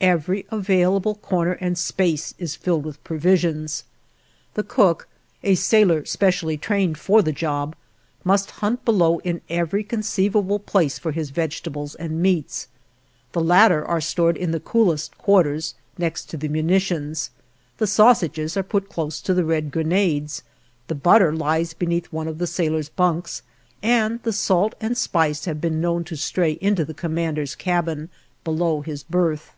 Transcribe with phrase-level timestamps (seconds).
[0.00, 3.84] Every available corner and space is filled with provisions.
[4.52, 5.08] The cook
[5.42, 7.74] a sailor specially trained for the job
[8.22, 12.68] must hunt below in every conceivable place for his vegetables and meats.
[13.32, 17.30] The latter are stored in the coolest quarters, next to the munitions.
[17.78, 20.42] The sausages are put close to the red grenades,
[20.86, 23.40] the butter lies beneath one of the sailor's bunks,
[23.82, 28.10] and the salt and spice have been known to stray into the commander's cabin,
[28.44, 29.52] below his berth.